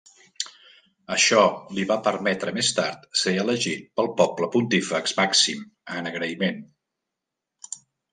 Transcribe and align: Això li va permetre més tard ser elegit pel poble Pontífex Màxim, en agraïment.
Això 1.15 1.41
li 1.79 1.83
va 1.91 1.97
permetre 2.07 2.53
més 2.55 2.71
tard 2.79 3.03
ser 3.23 3.33
elegit 3.41 3.83
pel 3.99 4.09
poble 4.21 4.49
Pontífex 4.55 5.13
Màxim, 5.21 5.61
en 5.99 6.11
agraïment. 6.13 6.65